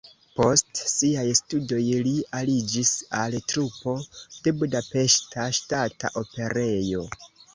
Post 0.37 0.79
siaj 0.91 1.25
studoj 1.39 1.81
li 2.07 2.13
aliĝis 2.39 2.93
al 3.19 3.37
trupo 3.53 3.93
de 4.47 4.53
Budapeŝta 4.63 5.47
Ŝtata 5.61 6.11
Operejo. 6.25 7.07